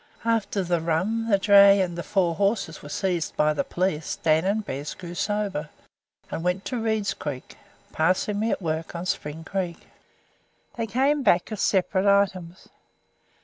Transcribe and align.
After 0.25 0.63
the 0.63 0.81
rum, 0.81 1.29
the 1.29 1.37
dray, 1.37 1.79
and 1.79 1.95
the 1.95 2.01
four 2.01 2.33
horses 2.33 2.81
were 2.81 2.89
seized 2.89 3.37
by 3.37 3.53
the 3.53 3.63
police. 3.63 4.15
Dan 4.15 4.45
and 4.45 4.65
Bez 4.65 4.95
grew 4.95 5.13
sober, 5.13 5.69
and 6.31 6.43
went 6.43 6.65
to 6.65 6.79
Reid's 6.81 7.13
Creek, 7.13 7.55
passing 7.91 8.39
me 8.39 8.49
at 8.49 8.63
work 8.63 8.95
on 8.95 9.05
Spring 9.05 9.43
Creek. 9.43 9.89
They 10.75 10.87
came 10.87 11.21
back 11.21 11.51
as 11.51 11.61
separate 11.61 12.07
items. 12.07 12.67